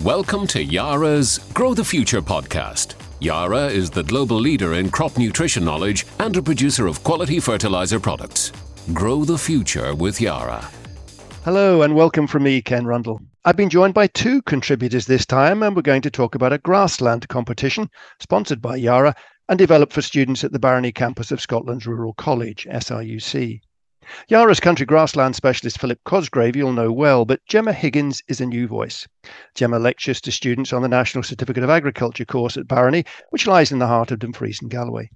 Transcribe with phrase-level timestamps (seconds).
[0.00, 2.96] Welcome to Yara's Grow the Future podcast.
[3.18, 7.98] Yara is the global leader in crop nutrition knowledge and a producer of quality fertilizer
[7.98, 8.52] products.
[8.92, 10.68] Grow the future with Yara.
[11.44, 13.22] Hello and welcome from me, Ken Rundle.
[13.46, 16.58] I've been joined by two contributors this time, and we're going to talk about a
[16.58, 17.88] grassland competition
[18.20, 19.14] sponsored by Yara
[19.48, 23.62] and developed for students at the Barony campus of Scotland's Rural College, SRUC.
[24.28, 28.66] Yara's country grassland specialist Philip Cosgrave you'll know well, but Gemma Higgins is a new
[28.66, 29.06] voice.
[29.54, 33.72] Gemma lectures to students on the National Certificate of Agriculture course at Barony, which lies
[33.72, 35.10] in the heart of Dumfries and Galloway.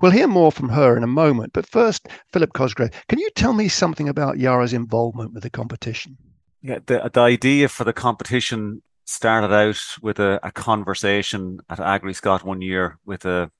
[0.00, 3.52] We'll hear more from her in a moment, but first, Philip Cosgrave, can you tell
[3.52, 6.16] me something about Yara's involvement with the competition?
[6.62, 12.42] Yeah, the, the idea for the competition started out with a, a conversation at AgriScot
[12.42, 13.50] one year with a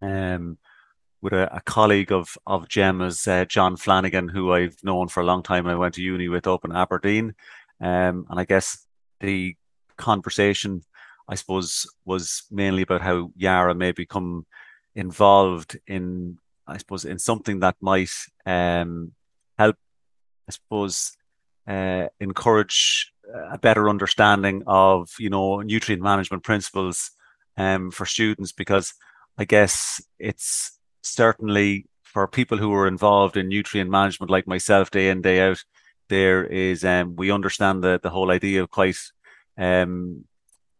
[0.00, 0.58] um,
[1.26, 5.26] with a, a colleague of of Gemma's, uh, John Flanagan, who I've known for a
[5.26, 5.66] long time.
[5.66, 7.34] I went to uni with up in Aberdeen,
[7.80, 8.86] um, and I guess
[9.18, 9.56] the
[9.96, 10.82] conversation,
[11.28, 14.46] I suppose, was mainly about how Yara may become
[14.94, 18.14] involved in, I suppose, in something that might
[18.46, 19.10] um,
[19.58, 19.76] help,
[20.48, 21.16] I suppose,
[21.66, 23.12] uh, encourage
[23.50, 27.10] a better understanding of you know nutrient management principles
[27.56, 28.94] um, for students because
[29.36, 30.75] I guess it's
[31.06, 35.62] certainly for people who are involved in nutrient management, like myself, day in day out,
[36.08, 38.98] there is um, we understand the the whole idea quite
[39.58, 40.24] um,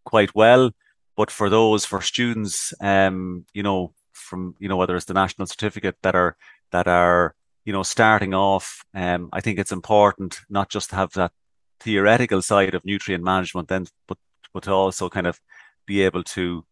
[0.04, 0.70] quite well.
[1.16, 5.46] But for those for students, um, you know, from you know whether it's the national
[5.46, 6.36] certificate that are
[6.72, 11.12] that are you know starting off, um, I think it's important not just to have
[11.12, 11.32] that
[11.80, 14.18] theoretical side of nutrient management, then but
[14.52, 15.40] but to also kind of
[15.86, 16.64] be able to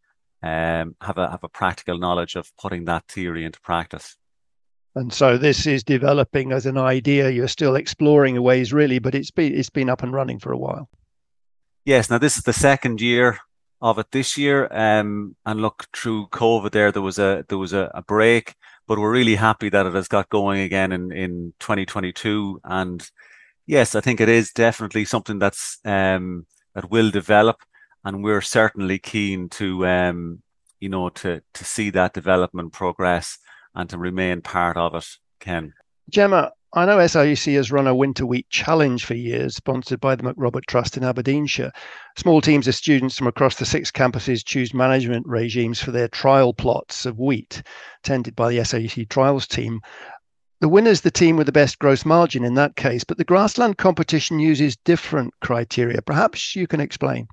[0.45, 4.17] um, have a have a practical knowledge of putting that theory into practice.
[4.95, 7.31] And so this is developing as an idea.
[7.31, 10.53] You're still exploring the ways, really, but it's been it's been up and running for
[10.53, 10.89] a while.
[11.87, 12.11] Yes.
[12.11, 13.39] Now this is the second year
[13.81, 14.69] of it this year.
[14.71, 18.55] Um, and look through COVID, there there was a there was a, a break,
[18.87, 22.61] but we're really happy that it has got going again in in 2022.
[22.65, 23.09] And
[23.67, 27.63] yes, I think it is definitely something that's um that will develop
[28.05, 30.43] and we're certainly keen to um,
[30.81, 33.39] you know to to see that development progress
[33.75, 35.07] and to remain part of it
[35.41, 35.73] ken
[36.11, 40.25] gemma I know SRUC has run a winter wheat challenge for years, sponsored by the
[40.25, 41.71] MacRobert Trust in Aberdeenshire.
[42.17, 46.53] Small teams of students from across the six campuses choose management regimes for their trial
[46.53, 47.63] plots of wheat,
[48.03, 49.83] tended by the SRUC trials team.
[50.61, 53.25] The winner is the team with the best gross margin in that case, but the
[53.25, 56.03] grassland competition uses different criteria.
[56.03, 57.29] Perhaps you can explain.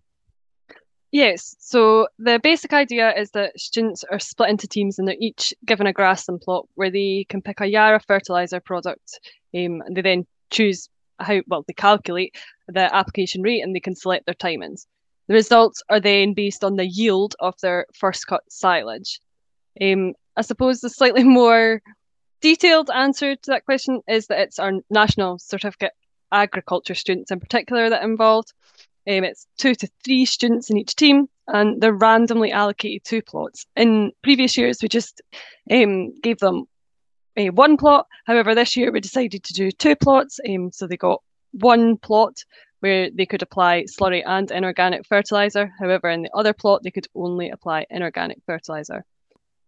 [1.11, 5.53] Yes, so the basic idea is that students are split into teams and they're each
[5.65, 9.19] given a grassland plot where they can pick a Yara fertilizer product.
[9.53, 10.87] Um, and they then choose
[11.19, 12.37] how, well, they calculate
[12.69, 14.85] the application rate and they can select their timings.
[15.27, 19.19] The results are then based on the yield of their first cut silage.
[19.81, 21.81] Um, I suppose the slightly more
[22.39, 25.91] detailed answer to that question is that it's our national certificate
[26.31, 28.53] agriculture students in particular that are involved.
[29.07, 33.65] Um, it's two to three students in each team, and they're randomly allocated two plots.
[33.75, 35.21] In previous years, we just
[35.71, 36.65] um, gave them
[37.37, 38.07] a one plot.
[38.25, 40.39] However, this year we decided to do two plots.
[40.47, 42.43] Um, so they got one plot
[42.81, 45.71] where they could apply slurry and inorganic fertilizer.
[45.79, 49.05] However, in the other plot, they could only apply inorganic fertilizer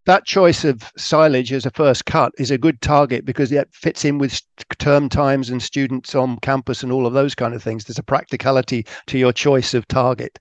[0.06, 4.04] that choice of silage as a first cut is a good target because it fits
[4.04, 4.42] in with
[4.78, 7.86] term times and students on campus and all of those kind of things.
[7.86, 10.40] There's a practicality to your choice of target.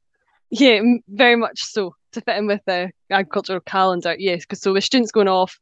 [0.50, 4.16] Yeah, very much so to fit in with the agricultural calendar.
[4.18, 5.56] Yes, because so with students going off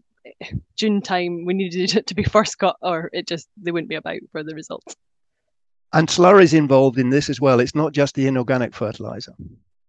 [0.76, 3.94] June time, we needed it to be first cut, or it just they wouldn't be
[3.94, 4.96] about for the results.
[5.92, 7.60] And slurry is involved in this as well.
[7.60, 9.34] It's not just the inorganic fertilizer.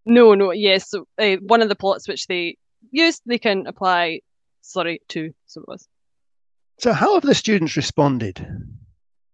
[0.04, 0.90] No, no, yes.
[0.90, 2.56] So uh, one of the plots which they
[2.90, 4.20] used, they can apply
[4.62, 5.32] slurry to.
[5.46, 5.88] So it was.
[6.78, 8.46] So how have the students responded?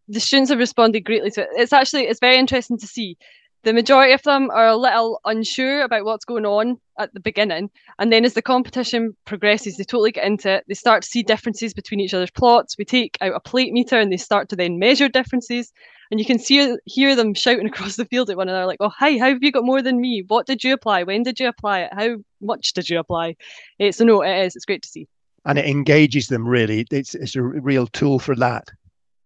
[0.08, 1.48] The students have responded greatly to it.
[1.52, 3.16] It's actually it's very interesting to see.
[3.64, 7.70] The majority of them are a little unsure about what's going on at the beginning,
[7.98, 10.64] and then as the competition progresses, they totally get into it.
[10.68, 12.78] They start to see differences between each other's plots.
[12.78, 15.72] We take out a plate meter, and they start to then measure differences
[16.10, 18.90] and you can see hear them shouting across the field at one another, like, "Oh,
[18.90, 20.24] hi, how have you got more than me?
[20.26, 21.02] What did you apply?
[21.02, 21.90] When did you apply it?
[21.92, 23.36] How much did you apply?"
[23.80, 24.56] Uh, so no, it is.
[24.56, 25.06] It's great to see.
[25.44, 26.86] And it engages them really.
[26.90, 28.68] It's it's a real tool for that.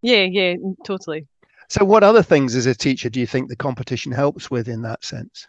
[0.02, 1.26] Yeah, yeah, totally.
[1.72, 4.82] So, what other things as a teacher do you think the competition helps with in
[4.82, 5.46] that sense?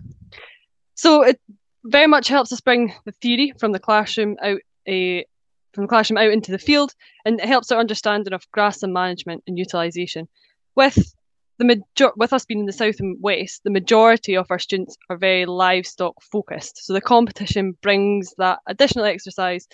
[0.95, 1.37] So it
[1.83, 5.23] very much helps us bring the theory from the classroom out a uh,
[5.73, 6.93] from the classroom out into the field,
[7.25, 10.29] and it helps our understanding of grass and management and utilisation.
[10.75, 11.13] With
[11.57, 14.95] the major with us being in the south and west, the majority of our students
[15.09, 16.85] are very livestock focused.
[16.85, 19.67] So the competition brings that additional exercise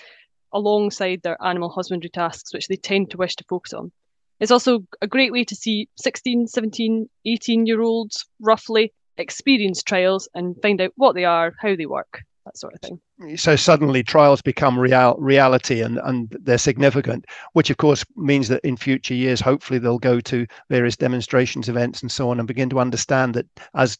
[0.51, 3.91] alongside their animal husbandry tasks, which they tend to wish to focus on.
[4.39, 10.29] It's also a great way to see 16, 17, 18 year olds roughly experience trials
[10.33, 13.37] and find out what they are, how they work, that sort of thing.
[13.37, 18.63] So suddenly trials become real reality and, and they're significant, which of course means that
[18.63, 22.69] in future years, hopefully they'll go to various demonstrations events and so on and begin
[22.69, 23.45] to understand that
[23.75, 23.97] as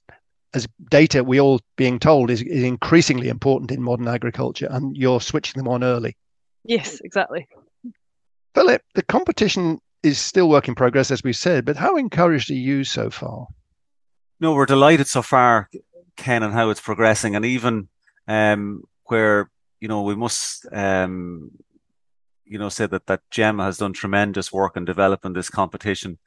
[0.56, 5.22] as data we all being told is, is increasingly important in modern agriculture and you're
[5.22, 6.18] switching them on early.
[6.64, 7.48] Yes, exactly.
[8.56, 12.56] Philip, the competition is still work in progress, as we said, but how encouraged are
[12.56, 13.48] you so far?
[14.40, 15.69] No, we're delighted so far,
[16.16, 17.90] Ken, and how it's progressing, and even
[18.28, 19.50] um, where
[19.81, 21.51] you know we must um,
[22.46, 26.18] you know say that that Gemma has done tremendous work in developing this competition,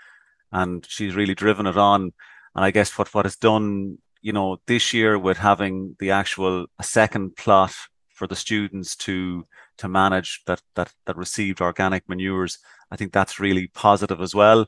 [0.51, 2.13] and she's really driven it on.
[2.55, 6.67] And I guess what what it's done, you know, this year with having the actual
[6.83, 7.73] second plot
[8.11, 9.47] for the students to
[9.79, 12.59] to manage that that that received organic manures.
[12.91, 14.67] I think that's really positive as well.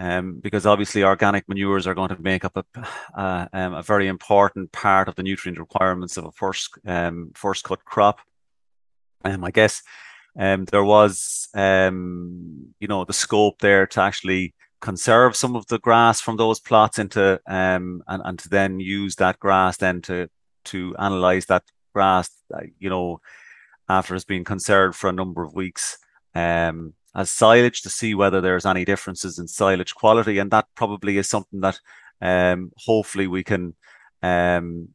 [0.00, 2.64] Um, because obviously organic manures are going to make up a,
[3.20, 7.64] uh, um, a very important part of the nutrient requirements of a first um, first
[7.64, 8.20] cut crop.
[9.24, 9.82] Um, I guess
[10.38, 15.80] um, there was um, you know the scope there to actually conserve some of the
[15.80, 20.28] grass from those plots into um, and, and to then use that grass then to
[20.64, 23.20] to analyze that grass uh, you know
[23.88, 25.98] after it's been conserved for a number of weeks
[26.34, 30.38] um, as silage to see whether there's any differences in silage quality.
[30.38, 31.80] And that probably is something that
[32.20, 33.74] um, hopefully we can
[34.22, 34.88] um,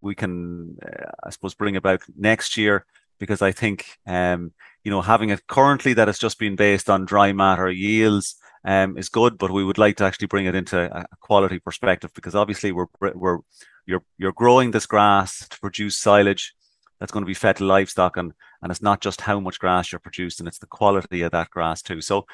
[0.00, 2.84] we can uh, I suppose bring about next year
[3.18, 4.52] because I think um,
[4.82, 8.98] you know having it currently that it's just been based on dry matter yields um,
[8.98, 12.34] is good, but we would like to actually bring it into a quality perspective because
[12.34, 13.38] obviously we're we're
[13.86, 16.54] you're you're growing this grass to produce silage
[17.04, 19.92] that's going to be fed to livestock and and it's not just how much grass
[19.92, 22.00] you're producing it's the quality of that grass too.
[22.00, 22.24] So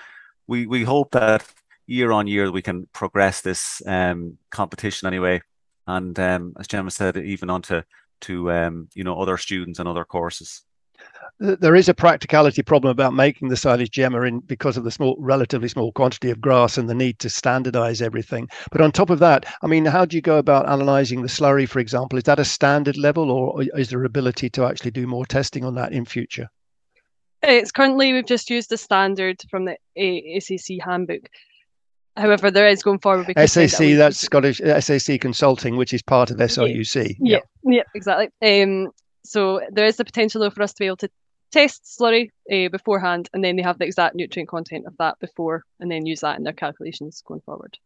[0.46, 1.44] we we hope that
[1.88, 5.43] year on year we can progress this um, competition anyway.
[5.88, 7.82] And um, as Gemma said even onto
[8.20, 10.62] to um, you know other students and other courses
[11.38, 15.17] there is a practicality problem about making the silage gemma in because of the small
[15.19, 19.19] relatively small quantity of grass and the need to standardize everything but on top of
[19.19, 22.38] that i mean how do you go about analyzing the slurry for example is that
[22.38, 26.05] a standard level or is there ability to actually do more testing on that in
[26.05, 26.49] future
[27.43, 29.76] it's currently we've just used the standard from the
[30.40, 31.28] SAC handbook
[32.17, 33.26] However, there is going forward.
[33.26, 37.17] SAC, that that's Scottish SAC Consulting, which is part of SRUC.
[37.20, 38.28] Yeah, yeah, yeah exactly.
[38.43, 38.90] Um,
[39.25, 41.11] so there is the potential though for us to be able to
[41.50, 45.64] test slurry uh, beforehand, and then they have the exact nutrient content of that before,
[45.81, 47.76] and then use that in their calculations going forward.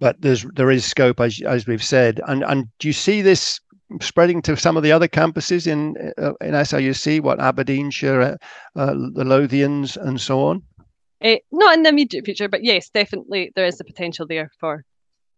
[0.00, 3.60] But there's there is scope, as as we've said, and and do you see this
[4.00, 8.36] spreading to some of the other campuses in uh, in SRUC, what Aberdeenshire, uh,
[8.76, 10.62] uh, the Lothians, and so on?
[11.24, 14.84] Uh, not in the immediate future, but yes, definitely there is the potential there for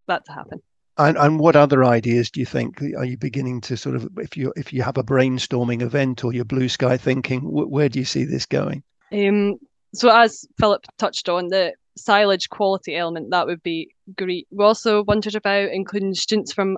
[0.09, 0.61] that to happen.
[1.01, 4.37] And, and what other ideas do you think are you beginning to sort of if
[4.37, 8.05] you if you have a brainstorming event or your blue sky thinking where do you
[8.05, 8.83] see this going?
[9.11, 9.59] Um,
[9.95, 14.47] so as philip touched on the silage quality element that would be great.
[14.51, 16.77] We also wondered about including students from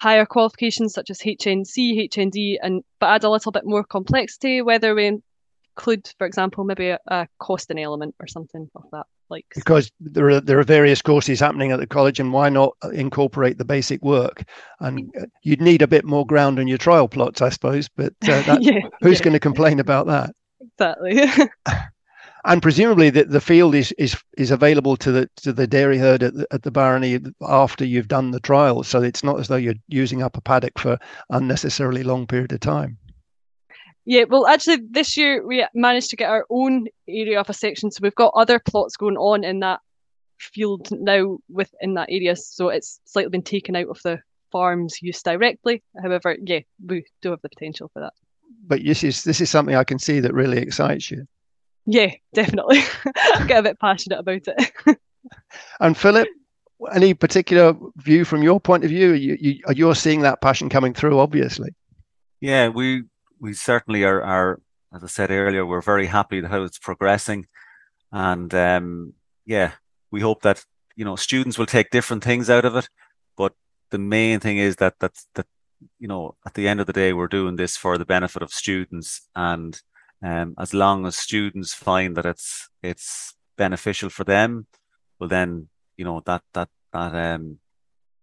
[0.00, 4.92] higher qualifications such as hnc hnd and but add a little bit more complexity whether
[4.96, 5.20] we
[5.76, 9.06] include for example maybe a, a costing element or something of that
[9.54, 13.58] because there are there are various courses happening at the college and why not incorporate
[13.58, 14.44] the basic work?
[14.80, 18.12] And uh, you'd need a bit more ground on your trial plots i suppose but
[18.24, 19.24] uh, that, yeah, who's yeah.
[19.24, 20.34] going to complain about that?
[20.60, 21.28] Exactly.
[22.44, 26.24] And presumably the, the field is is is available to the to the dairy herd
[26.24, 29.56] at the, at the barony after you've done the trials so it's not as though
[29.56, 30.98] you're using up a paddock for
[31.30, 32.98] unnecessarily long period of time
[34.04, 37.90] yeah, well, actually, this year we managed to get our own area of a section,
[37.90, 39.80] so we've got other plots going on in that
[40.38, 45.22] field now within that area, so it's slightly been taken out of the farm's use
[45.22, 45.82] directly.
[46.00, 48.12] However, yeah, we do have the potential for that.
[48.66, 51.26] But this is this is something I can see that really excites you.
[51.86, 52.82] Yeah, definitely.
[53.16, 54.98] I get a bit passionate about it.
[55.80, 56.28] and Philip,
[56.92, 59.12] any particular view from your point of view?
[59.12, 61.70] You, you you're seeing that passion coming through, obviously.
[62.40, 63.04] Yeah, we
[63.42, 64.60] we certainly are, are,
[64.94, 67.46] as I said earlier, we're very happy with how it's progressing,
[68.12, 69.72] and um, yeah,
[70.12, 72.88] we hope that you know students will take different things out of it,
[73.36, 73.52] but
[73.90, 75.46] the main thing is that that that
[75.98, 78.52] you know at the end of the day we're doing this for the benefit of
[78.52, 79.82] students, and
[80.22, 84.68] um, as long as students find that it's it's beneficial for them,
[85.18, 87.58] well then you know that that that um,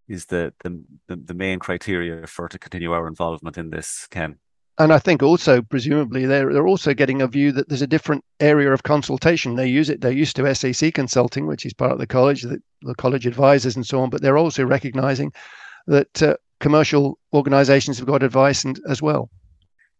[0.07, 4.39] is the, the the main criteria for to continue our involvement in this, Ken.
[4.79, 8.24] And I think also, presumably, they're they're also getting a view that there's a different
[8.39, 9.55] area of consultation.
[9.55, 10.00] They use it.
[10.00, 13.75] They're used to SAC consulting, which is part of the college, the, the college advisors,
[13.75, 14.09] and so on.
[14.09, 15.33] But they're also recognizing
[15.88, 19.29] that uh, commercial organizations have got advice and as well.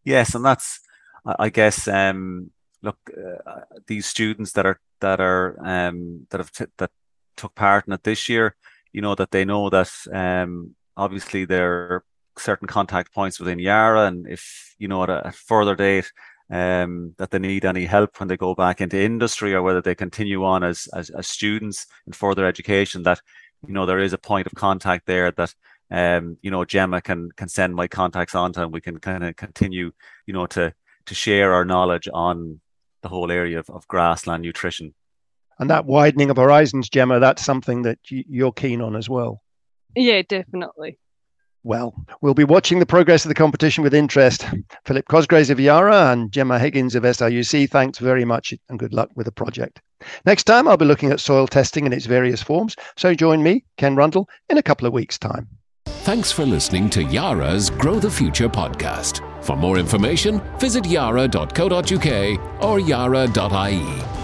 [0.06, 0.80] Yes, and that's,
[1.26, 2.50] I guess, um,
[2.82, 2.98] look,
[3.46, 6.92] uh, these students that are that are um, that have t- that
[7.36, 8.56] took part in it this year,
[8.94, 12.04] you know that they know that um, obviously there are
[12.40, 16.12] certain contact points within Yara, and if you know at a, further date
[16.50, 19.96] um, that they need any help when they go back into industry or whether they
[19.96, 23.22] continue on as, as, as students in further education, that
[23.68, 25.54] you know there is a point of contact there that
[25.92, 29.24] um, you know, Gemma can can send my contacts on to, and we can kind
[29.24, 29.92] of continue,
[30.26, 30.74] you know, to
[31.06, 32.62] to share our knowledge on
[33.02, 34.94] the whole area of, of grassland nutrition.
[35.58, 39.42] And that widening of horizons, Gemma, that's something that you're keen on as well.
[39.96, 41.00] Yeah, definitely.
[41.64, 44.46] Well, we'll be watching the progress of the competition with interest.
[44.86, 49.10] Philip Cosgraves of Yara and Gemma Higgins of SRUC, thanks very much and good luck
[49.16, 49.82] with the project.
[50.26, 53.66] Next time, I'll be looking at soil testing in its various forms, so join me,
[53.78, 55.50] Ken Rundle, in a couple of weeks' time.
[55.86, 59.22] Thanks for listening to Yara's Grow the Future podcast.
[59.44, 64.19] For more information, visit yara.co.uk or yara.ie.